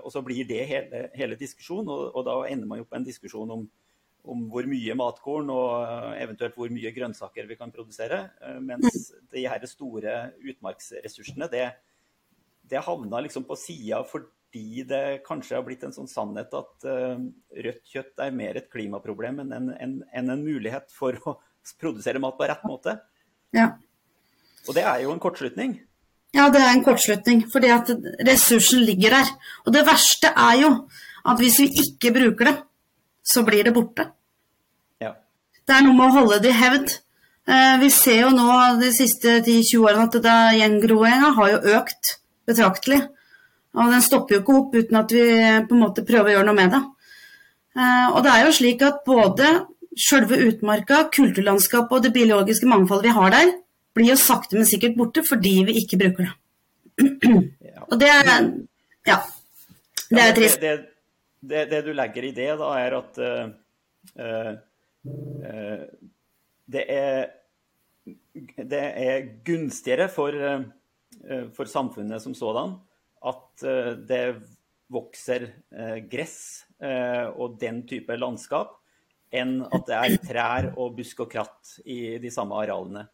[0.02, 3.06] Og så blir det hele, hele diskusjonen, og, og, da ender man jo på en
[3.06, 3.62] diskusjon om,
[4.28, 5.86] om, hvor mye matkorn og
[6.20, 8.20] eventuelt hvor mye grønnsaker vi kan produsere.
[8.62, 10.18] Mens de her store
[10.52, 11.64] utmarksressursene, det,
[12.70, 14.02] det havna liksom på sida
[14.52, 17.20] fordi det kanskje har blitt en sånn sannhet at uh,
[17.64, 21.38] rødt kjøtt er mer et klimaproblem enn en, en, en, en, mulighet for å
[21.80, 22.98] produsere mat på rett måte.
[23.56, 23.70] Ja.
[24.68, 25.78] Og det er jo en kortslutning.
[26.36, 27.88] Ja, det er en kortslutning, fordi at
[28.28, 29.30] ressursen ligger der.
[29.64, 30.70] Og det verste er jo
[31.24, 32.54] at hvis vi ikke bruker det,
[33.24, 34.10] så blir det borte.
[35.00, 35.14] Ja.
[35.64, 36.98] Det er noe med å holde det i hevd.
[37.48, 43.00] Uh, vi ser jo nå de siste 10-20 årene at gjengroinga har jo økt betraktelig.
[43.72, 45.26] Og den stopper jo ikke opp uten at vi
[45.68, 46.82] på en måte prøver å gjøre noe med det.
[47.78, 49.52] Eh, og det er jo slik at både
[49.96, 53.52] sjølve utmarka, kulturlandskapet og det biologiske mangfoldet vi har der,
[53.96, 56.36] blir jo sakte, men sikkert borte fordi vi ikke bruker det.
[57.88, 58.28] Og det er
[59.08, 59.18] Ja.
[60.12, 60.60] Det er trist.
[60.60, 60.72] Det,
[61.40, 63.46] det, det, du legger i det, da, er at uh,
[64.20, 64.52] uh,
[66.68, 67.30] det er
[68.56, 72.76] det er gunstigere for, uh, for samfunnet som sådan
[73.28, 74.22] at eh, det
[74.92, 76.36] vokser eh, gress
[76.82, 78.76] eh, og den type landskap,
[79.32, 83.06] enn at det er trær og busk og kratt i de samme arealene.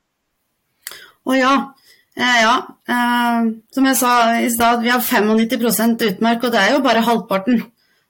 [1.28, 1.52] Å ja.
[2.16, 2.54] ja.
[3.74, 7.60] som jeg sa i stad, vi har 95% utmark, og det er jo bare halvparten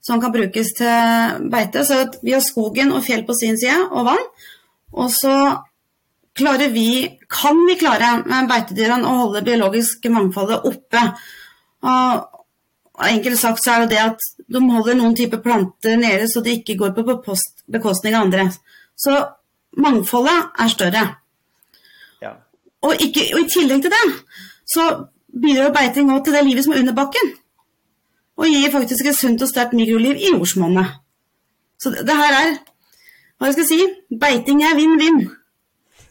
[0.00, 1.82] som kan brukes til beite.
[1.84, 4.28] Så vi har skogen og fjell på sin side, og vann.
[4.96, 5.34] Og så
[6.38, 8.14] klarer vi, kan vi klare
[8.48, 11.02] beitedyrene å holde biologisk mangfoldet oppe.
[11.82, 12.38] Og,
[13.06, 16.58] enkelt sagt så er det det at de holder noen typer planter nede så det
[16.58, 17.18] ikke går på
[17.70, 18.48] bekostning av andre.
[18.98, 19.14] Så
[19.78, 21.04] mangfoldet er større.
[22.22, 22.32] Ja.
[22.82, 24.06] Og, ikke, og, i tillegg til det
[24.68, 24.88] så
[25.28, 27.34] bidrar beiting òg til det livet som er under bakken.
[28.38, 30.98] Og gir faktisk et sunt og sterkt mikroliv i jordsmonnet.
[31.78, 32.56] Så det, det, her er
[33.38, 34.16] Hva skal jeg si?
[34.18, 35.20] Beiting er vinn-vinn.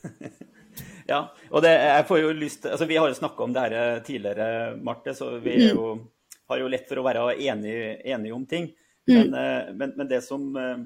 [1.11, 3.99] ja, og det, jeg får jo lyst altså Vi har jo snakka om det her
[4.05, 6.05] tidligere, Marte, så vi jo mm
[6.47, 8.69] har jo lett for å være enige, enige om ting.
[9.07, 9.15] Mm.
[9.15, 9.77] Men, mm.
[9.79, 10.77] men, men, det som, eh,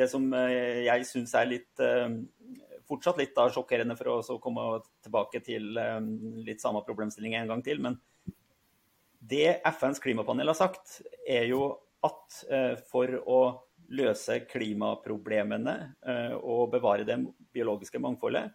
[0.00, 1.86] det som eh, jeg syns er litt
[2.88, 4.62] fortsatt litt da, sjokkerende for å komme
[5.04, 5.74] tilbake til
[6.46, 7.82] litt samme problemstilling en gang til.
[7.84, 7.98] Men
[9.20, 11.66] det FNs klimapanel har sagt, er jo
[12.06, 12.38] at
[12.88, 13.40] for å
[13.92, 15.74] løse klimaproblemene
[16.38, 17.18] og bevare det
[17.52, 18.54] biologiske mangfoldet,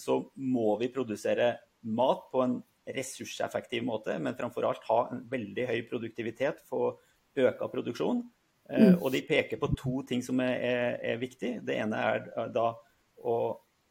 [0.00, 1.50] så må vi produsere
[1.84, 2.54] mat på en
[2.96, 6.90] ressurseffektiv måte, men framfor alt ha en veldig høy produktivitet, få
[7.38, 8.22] øka produksjon.
[8.70, 8.98] Eh, mm.
[9.02, 11.58] Og de peker på to ting som er, er, er viktig.
[11.66, 12.70] Det ene er da
[13.18, 13.36] å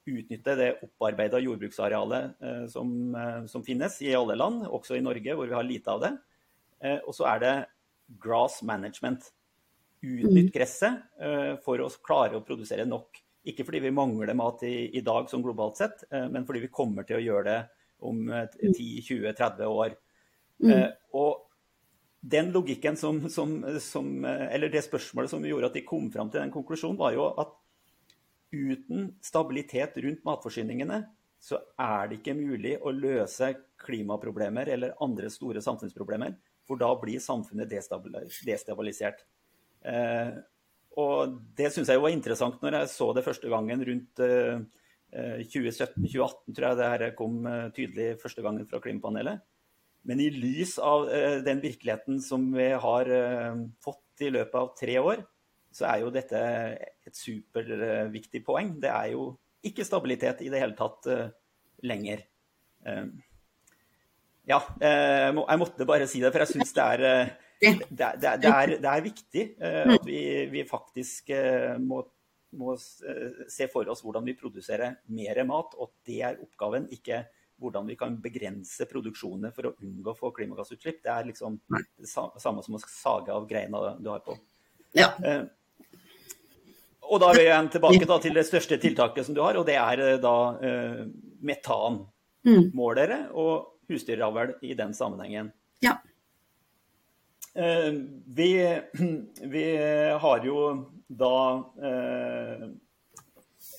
[0.07, 5.35] utnytte det opparbeida jordbruksarealet eh, som, eh, som, finnes i alle land, også i Norge
[5.35, 6.13] hvor vi har lite av det.
[6.83, 7.55] Eh, og så er det
[8.23, 9.31] grass management.
[9.97, 10.53] Utnytt mm.
[10.53, 13.19] gresset eh, for å klare å produsere nok.
[13.47, 16.73] Ikke fordi vi mangler mat i, i dag som globalt sett, eh, men fordi vi
[16.73, 17.59] kommer til å gjøre det
[18.07, 19.95] om 10-20-30 eh, år.
[20.63, 20.71] Mm.
[20.73, 21.45] Eh, og
[22.27, 26.41] den logikken som, som, som, Eller det spørsmålet som gjorde at de kom fram til
[26.41, 27.53] den konklusjonen, var jo at
[28.51, 31.01] uten stabilitet rundt matforsyningene,
[31.39, 36.33] så er det ikke mulig å løse klimaproblemer eller andre store samfunnsproblemer.
[36.67, 39.21] For da blir samfunnet destabilisert.
[40.97, 44.65] Eh, og det syns jeg var interessant når jeg så det første gangen rundt eh,
[45.13, 49.39] 2017-2018 eh, tror jeg det her kom eh, tydelig første gangen fra Klimapanelet.
[50.07, 53.11] Men i lys av eh, den virkeligheten som vi har
[53.83, 55.23] fått i løpet av tre år,
[55.71, 56.39] så er jo dette
[57.05, 58.77] et superviktig poeng.
[58.81, 59.29] Det er jo
[59.67, 61.05] ikke stabilitet i det hele tatt
[61.85, 62.23] lenger.
[64.47, 67.29] Ja, jeg måtte bare si det, for jeg syns det er
[67.61, 71.31] det, det, det, er, det, er, viktig at vi, vi faktisk
[71.81, 72.03] må
[72.55, 77.25] må eh, se for oss hvordan vi produserer mer mat, og det er oppgaven, ikke
[77.57, 81.01] hvordan vi kan begrense produksjonene for å unngå å få klimagassutslipp.
[81.03, 84.37] Det er liksom det samme som å sage av greina du har på.
[84.97, 85.11] Ja.
[85.23, 85.43] Eh,
[87.07, 89.65] og da er vi igjen tilbake da, til det største tiltaket som du har, og
[89.67, 91.01] det er eh, da eh,
[91.49, 95.51] metanmålere og husdyravl i den sammenhengen.
[95.83, 95.97] Ja.
[97.57, 97.93] Eh,
[98.25, 98.79] vi,
[99.41, 99.77] vi,
[100.21, 100.57] har jo
[101.07, 101.37] da
[101.81, 102.67] eh,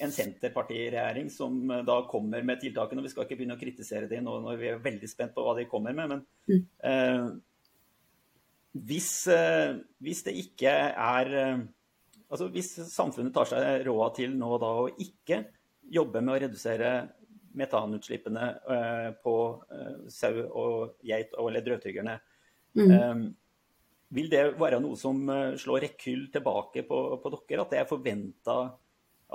[0.01, 3.05] en Senterpartiregjering som eh, da kommer med tiltakene.
[3.07, 5.55] Vi skal ikke begynne å kritisere dem nå når vi er veldig spent på hva
[5.55, 6.11] de kommer med.
[6.11, 6.65] Men mm.
[6.91, 7.29] eh,
[8.91, 11.67] hvis, eh, hvis, det ikke er eh,
[12.29, 15.39] Altså hvis samfunnet tar seg råd til nå da å ikke
[15.89, 16.91] jobbe med å redusere
[17.57, 18.51] metanutslippene
[19.25, 19.37] på
[20.13, 22.19] sau og geit og eller drøvtyggerne
[22.77, 22.93] mm.
[24.17, 27.65] Vil det være noe som eh, slår rekyll tilbake på, på dere?
[27.65, 28.57] At det er forventa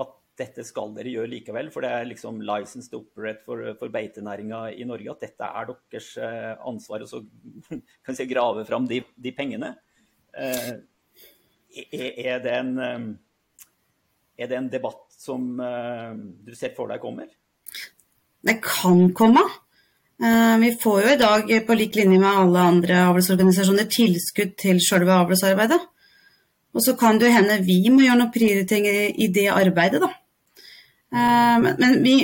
[0.01, 1.69] at dette skal dere gjøre likevel?
[1.73, 5.13] For det er liksom license to operate for, for beitenæringa i Norge.
[5.13, 7.11] At dette er deres eh, ansvar å
[8.17, 9.75] si, grave fram de, de pengene.
[10.33, 10.73] Eh,
[11.93, 12.73] er, det en,
[14.37, 17.31] er det en debatt som du ser for deg kommer?
[18.45, 19.41] Det kan komme.
[20.23, 24.79] Eh, vi får jo i dag, på lik linje med alle andre avlsorganisasjoner, tilskudd til
[24.83, 25.81] selve avlsarbeidet.
[26.73, 30.11] Og så kan det hende vi må gjøre noen prioriteringer i det arbeidet, da.
[31.13, 32.15] Eh, men vi,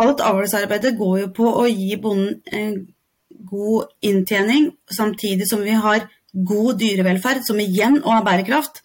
[0.00, 2.74] alt avlsarbeidet går jo på å gi bonden en
[3.46, 8.80] god inntjening, samtidig som vi har god dyrevelferd, som igjen og har bærekraft,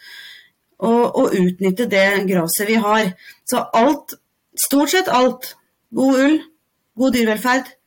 [0.84, 3.14] og, og utnytte det gresset vi har.
[3.48, 4.18] Så alt,
[4.60, 5.54] stort sett alt,
[5.96, 6.42] god ull,
[7.00, 7.78] god dyrevelferd,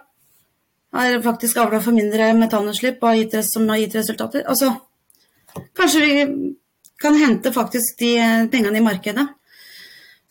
[0.91, 4.43] har faktisk avla for mindre metanutslipp og har gitt, som har gitt resultater.
[4.49, 4.73] Altså,
[5.77, 6.25] kanskje vi
[7.01, 8.15] kan hente faktisk de
[8.51, 9.27] pengene i markedet.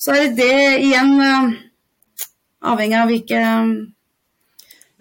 [0.00, 1.54] Så er det igjen uh,
[2.60, 3.40] avhengig av hvilke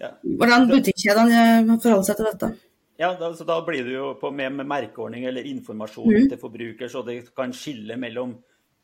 [0.00, 0.10] ja.
[0.24, 2.52] hvordan butikkjedene forholder seg til dette.
[3.00, 6.30] Ja, da, så da blir det jo på, med, med merkeordning eller informasjon mm.
[6.32, 8.34] til forbruker, så det kan skille mellom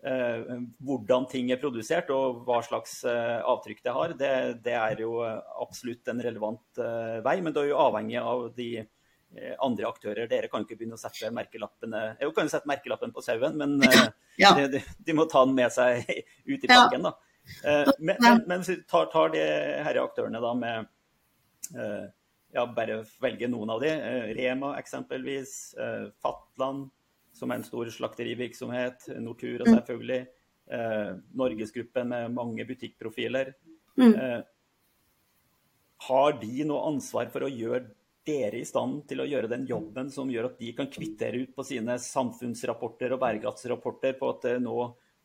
[0.00, 0.54] eh,
[0.88, 4.14] hvordan ting er produsert og hva slags eh, avtrykk det har.
[4.16, 4.32] Det,
[4.64, 5.18] det, er jo
[5.60, 10.30] absolutt en relevant eh, vei, men det er jo avhengig av de eh, andre aktører.
[10.32, 13.76] Dere kan ikke begynne å sette merkelappene Jo, kan jo sette merkelappen på sauen, men
[13.84, 14.02] eh,
[14.46, 14.56] ja.
[14.56, 16.08] de, de, må ta den med seg
[16.54, 17.04] ut i pakken.
[17.10, 17.18] da.
[17.64, 19.42] Eh, men, men, men tar, tar de
[19.86, 20.92] herre aktørene da med
[22.56, 23.90] ja, bare velge noen av de.
[23.92, 25.74] Eh, Rema eksempelvis.
[25.74, 26.88] Eh, Fatland,
[27.36, 29.10] som er en stor slakterivirksomhet.
[29.20, 29.72] Nortura mm.
[29.74, 30.22] selvfølgelig.
[30.72, 33.52] Eh, Norgesgruppen med mange butikkprofiler.
[33.96, 34.12] Mm.
[36.06, 37.86] Har de noe ansvar for å gjøre
[38.26, 41.54] dere i stand til å gjøre den jobben som gjør at de kan kvittere ut
[41.56, 44.74] på sine samfunnsrapporter og bærekraftsrapporter på at nå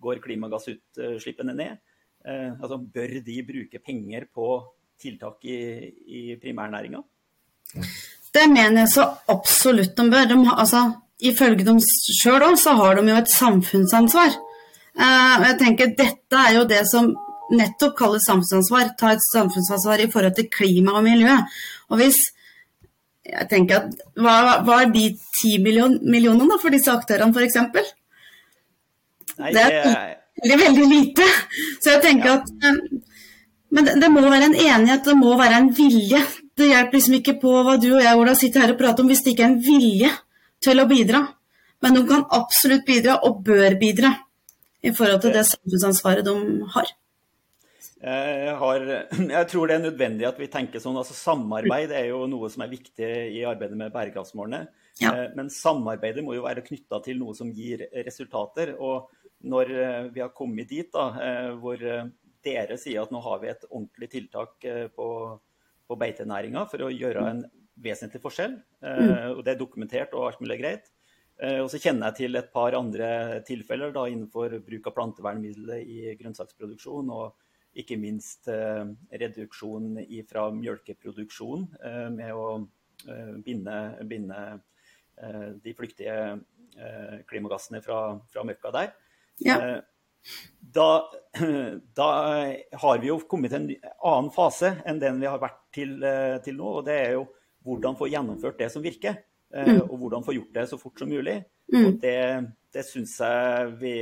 [0.01, 1.81] går klimagassutslippene ned?
[2.25, 4.49] Eh, altså, bør de bruke penger på
[5.01, 5.57] tiltak i,
[6.05, 7.01] i primærnæringa?
[8.31, 10.29] Det mener jeg så absolutt de bør.
[10.29, 10.84] De, altså,
[11.19, 14.38] ifølge dem sjøl òg, så har de jo et samfunnsansvar.
[14.91, 17.10] Uh, jeg tenker Dette er jo det som
[17.51, 18.93] nettopp kalles samfunnsansvar.
[18.99, 21.36] Ta et samfunnsansvar i forhold til klima og miljø.
[21.89, 22.19] Og hvis
[23.25, 27.93] jeg tenker at Hva, hva er de ti million, millionene for disse aktørene, f.eks.?
[29.41, 31.27] Det er veldig, veldig lite.
[31.80, 32.38] Så jeg tenker ja.
[32.39, 33.01] at uh,
[33.71, 36.19] Men det, det må være en enighet, det må være en vilje
[36.62, 39.12] det hjelper liksom ikke på hva du og jeg Ola, sitter her og prater om
[39.12, 40.10] hvis det ikke er en vilje
[40.63, 41.21] til å bidra.
[41.82, 44.12] Men de kan absolutt bidra, og bør bidra,
[44.86, 46.36] i forhold til det samfunnsansvaret de
[46.75, 46.91] har.
[48.01, 48.86] Jeg, har,
[49.38, 50.97] jeg, tror det er nødvendig at vi tenker sånn.
[50.97, 54.62] altså Samarbeid er jo noe som er viktig i arbeidet med bærekraftsmålene.
[55.01, 55.13] Ja.
[55.15, 58.75] Eh, men samarbeidet må jo være knytta til noe som gir resultater.
[58.77, 59.10] Og
[59.43, 61.82] når eh, vi har kommet dit da, eh, hvor
[62.41, 65.08] dere sier at nå har vi et ordentlig tiltak på
[65.91, 67.43] på beitenæringa for å gjøre en
[67.82, 68.58] vesentlig forskjell.
[68.86, 69.13] Eh, mm.
[69.36, 70.91] og Det er dokumentert og alt mulig greit.
[71.41, 75.84] Eh, og så kjenner jeg til et par andre tilfeller da, innenfor bruk av plantevernmidler
[75.84, 77.12] i grønnsaksproduksjon.
[77.12, 77.47] og
[77.82, 78.84] ikke minst eh,
[79.15, 79.93] reduksjon
[80.27, 82.47] fra mjølkeproduksjon eh, med å
[83.08, 84.41] eh, binde, binde
[85.17, 86.17] eh, de flyktige
[87.27, 87.97] klimagassene fra,
[88.32, 88.93] fra møkka der.
[89.45, 89.82] Ja
[90.73, 91.12] da,
[91.93, 92.10] da,
[92.71, 96.38] har vi jo kommet til en annen fase enn den vi har vært til, eh,
[96.45, 96.77] til nå.
[96.80, 97.25] Og det er jo
[97.65, 99.19] hvordan få gjennomført det som virker.
[99.54, 99.82] Eh, mm.
[99.89, 101.41] Og hvordan få gjort det så fort som mulig.
[101.73, 101.84] Mm.
[101.84, 102.21] Og det,
[102.73, 103.97] det syns jeg vi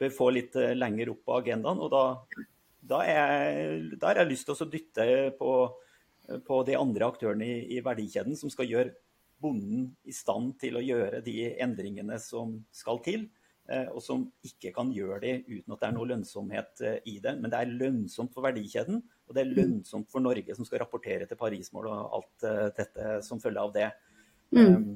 [0.00, 1.82] bør få litt eh, lenger opp på agendaen.
[1.82, 2.04] Og da,
[2.80, 5.06] da, er, da har jeg lyst til å dytte
[5.38, 5.54] på,
[6.46, 8.96] på de andre aktørene i, i verdikjeden som skal gjøre
[9.42, 13.26] bonden i stand til å gjøre de endringene som skal til.
[13.70, 17.20] Eh, og som ikke kan gjøre det uten at det er noe lønnsomhet eh, i
[17.22, 17.36] det.
[17.38, 18.98] Men det er lønnsomt for verdikjeden,
[19.28, 23.14] og det er lønnsomt for Norge som skal rapportere til Parismål og alt eh, dette
[23.26, 23.88] som følger av det.
[24.52, 24.66] Mm.
[24.66, 24.88] Um,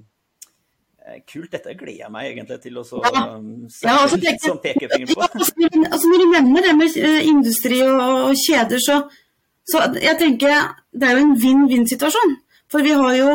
[1.30, 1.52] kult.
[1.52, 3.22] Dette gleder jeg meg egentlig til å så, ja.
[3.36, 5.22] um, sette ja, altså, litt sånn pekefinger på.
[5.28, 8.98] Altså, når du nevner det med industri og, og kjeder, så,
[9.70, 12.34] så, jeg tenker det er jo en vinn-vinn-situasjon.
[12.66, 13.30] For vi har, jo,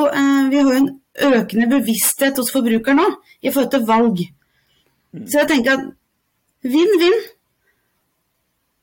[0.51, 0.91] vi har jo en
[1.32, 3.07] økende bevissthet hos forbrukeren nå
[3.39, 4.23] i forhold til valg.
[5.12, 5.88] Så jeg tenker at
[6.64, 7.18] vinn-vinn.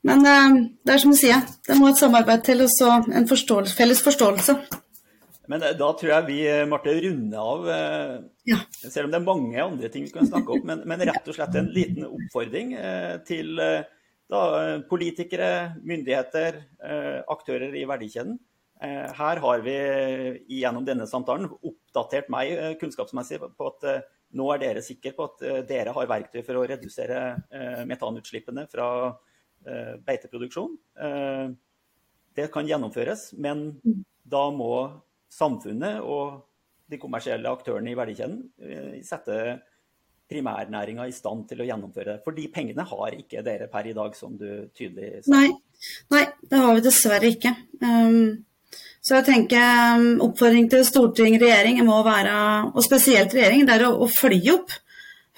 [0.07, 3.27] Men uh, det er som du sier, det må et samarbeid til og så en
[3.29, 4.55] forståelse, felles forståelse.
[5.49, 7.63] Men eh, da tror jeg vi eh, Marte, runder av.
[8.47, 8.59] Ja.
[8.77, 10.61] Selv om det er mange andre ting vi kan snakke om.
[10.69, 12.75] Men, men rett og slett en liten oppfordring
[13.25, 14.43] til da,
[14.91, 15.49] politikere,
[15.81, 16.61] myndigheter,
[17.33, 18.37] aktører i verdikjeden.
[18.79, 19.75] Her har vi
[20.61, 23.89] gjennom denne samtalen oppdatert meg kunnskapsmessig på at
[24.37, 27.21] nå er dere sikre på at dere har verktøy for å redusere
[27.89, 28.89] metanutslippene fra
[30.05, 30.75] beiteproduksjon.
[32.37, 33.71] Det kan gjennomføres, men
[34.21, 34.73] da må
[35.33, 36.43] samfunnet og
[36.89, 39.39] de kommersielle aktørene i verdikjeden sette
[40.29, 42.19] primærnæringa i stand til å gjennomføre det?
[42.25, 45.33] For de pengene har ikke dere per i dag, som du tydelig sa.
[45.33, 45.49] Nei,
[46.13, 47.55] Nei det har vi dessverre ikke.
[47.81, 48.45] Um,
[49.09, 52.33] så jeg tenker um, oppfordring til storting regjering må være,
[52.69, 54.75] og spesielt regjeringen, det er å, å følge opp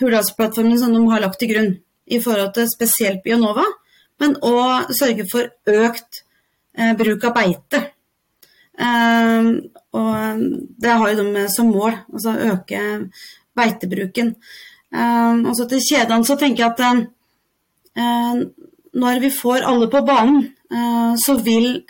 [0.02, 1.70] Hurdalsplattformen som de har lagt til grunn
[2.12, 3.64] i forhold til spesielt Bionova,
[4.20, 6.20] men òg sørge for økt
[6.76, 7.82] eh, bruk av beite.
[8.76, 9.48] Eh,
[9.96, 10.44] og
[10.84, 12.84] det har jo de som mål, altså øke
[13.56, 14.36] beitebruken.
[14.92, 16.84] Eh, og så til kjedene så tenker jeg at
[17.96, 18.44] uh,
[19.00, 21.86] når vi får alle på banen, uh, så vil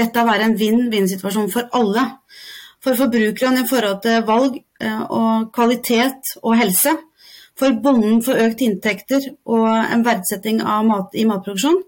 [0.00, 2.06] dette være en vinn-vinn-situasjon for alle.
[2.80, 4.56] For forbrukerne i forhold til valg
[5.12, 6.94] og kvalitet og helse.
[7.60, 11.82] For bonden for økt inntekter og en verdsetting mat i matproduksjon.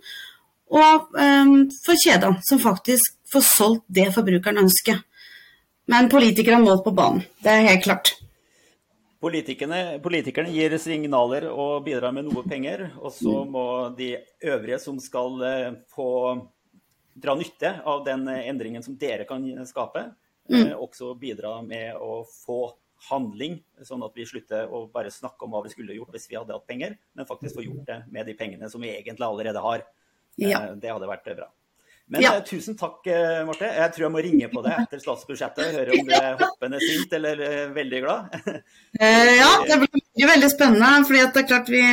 [0.72, 5.00] Og um, for kjedene, som faktisk får solgt det forbrukeren ønsker.
[5.92, 8.12] Men politikerne må på banen, det er helt klart.
[9.22, 12.88] Politikerne, politikerne, gir signaler og bidrar med noe penger.
[12.98, 13.66] Og så må
[13.98, 16.08] de øvrige som skal eh, få
[17.14, 20.10] dra nytte av den endringen som dere kan skape,
[20.50, 20.66] mm.
[20.66, 22.72] Eh, også bidra med å få
[23.10, 26.38] handling, sånn at vi slutter å bare snakke om hva vi skulle gjort hvis vi
[26.38, 29.62] hadde hatt penger, men faktisk få gjort det med de pengene som vi egentlig allerede
[29.64, 29.82] har.
[30.36, 30.62] Ja.
[30.62, 31.50] Eh, det hadde vært bra.
[32.12, 32.32] Men ja.
[32.44, 33.06] tusen takk,
[33.46, 33.68] Marte.
[33.72, 36.80] Jeg tror jeg må ringe på deg etter statsbudsjettet og høre om du er hoppende
[36.82, 37.40] sint eller
[37.72, 38.34] veldig glad.
[39.00, 41.06] Eh, ja, det blir veldig spennende.
[41.08, 41.84] fordi det er klart vi,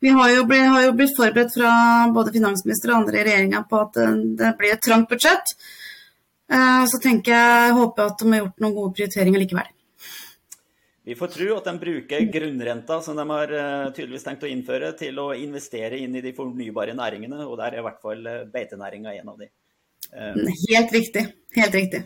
[0.00, 1.72] vi har, jo blitt, har, jo blitt, forberedt fra
[2.14, 3.98] både finansminister og andre i regjeringa på at
[4.40, 5.54] det blir et trangt budsjett.
[6.50, 9.68] Eh, så tenker jeg, håper at de har gjort noen gode prioriteringer likevel.
[11.10, 14.92] Vi får tro at de bruker grunnrenta som de har eh, tydeligvis tenkt å innføre,
[14.98, 19.14] til å investere inn i de fornybare næringene, og der er i hvert fall beitenæringa
[19.18, 19.50] en av de.
[20.10, 21.28] Helt riktig.
[21.54, 22.02] Helt riktig.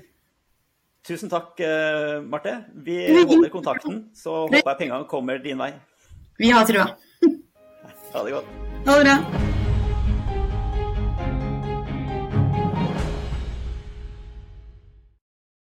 [1.05, 2.65] Tusen takk, eh, Marte.
[2.75, 5.75] Vi holder kontakten, så håper jeg pengene kommer din vei.
[6.41, 6.87] Vi har trua.
[8.15, 8.45] Ha det godt.
[8.87, 9.64] Ha det bra.